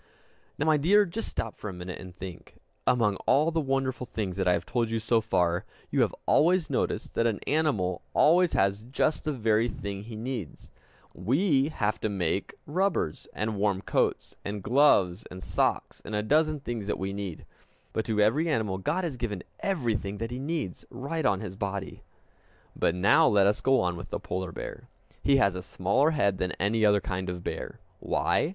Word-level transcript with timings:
Now, 0.57 0.65
my 0.65 0.77
dear, 0.77 1.05
just 1.05 1.27
stop 1.29 1.59
for 1.59 1.69
a 1.69 1.73
minute, 1.73 1.99
and 2.01 2.15
think. 2.15 2.55
Among 2.87 3.17
all 3.27 3.51
the 3.51 3.61
wonderful 3.61 4.07
things 4.07 4.35
that 4.37 4.47
I 4.47 4.53
have 4.53 4.65
told 4.65 4.89
you 4.89 4.97
so 4.97 5.21
far, 5.21 5.63
you 5.91 6.01
have 6.01 6.15
always 6.25 6.71
noticed 6.71 7.13
that 7.13 7.27
an 7.27 7.39
animal 7.45 8.01
always 8.15 8.53
has 8.53 8.81
just 8.89 9.25
the 9.25 9.31
very 9.31 9.67
thing 9.69 10.01
he 10.01 10.15
needs! 10.15 10.71
We 11.13 11.67
have 11.69 11.99
to 11.99 12.09
make 12.09 12.55
rubbers, 12.65 13.27
and 13.33 13.57
warm 13.57 13.83
coats, 13.83 14.35
and 14.43 14.63
gloves, 14.63 15.27
and 15.29 15.43
socks, 15.43 16.01
and 16.03 16.15
a 16.15 16.23
dozen 16.23 16.61
things 16.61 16.87
that 16.87 16.97
we 16.97 17.13
need. 17.13 17.45
But 17.93 18.03
to 18.05 18.19
every 18.21 18.49
animal 18.49 18.79
God 18.79 19.03
has 19.03 19.17
given 19.17 19.43
everything 19.59 20.17
that 20.17 20.31
he 20.31 20.39
needs, 20.39 20.83
right 20.89 21.27
on 21.27 21.41
his 21.41 21.55
body. 21.55 22.01
But 22.75 22.95
now 22.95 23.27
let 23.27 23.45
us 23.45 23.61
go 23.61 23.79
on 23.81 23.95
with 23.95 24.09
the 24.09 24.19
polar 24.19 24.51
bear. 24.51 24.89
He 25.21 25.37
has 25.37 25.53
a 25.53 25.61
smaller 25.61 26.09
head 26.09 26.39
than 26.39 26.53
any 26.53 26.83
other 26.83 27.01
kind 27.01 27.29
of 27.29 27.43
bear. 27.43 27.79
Why? 27.99 28.49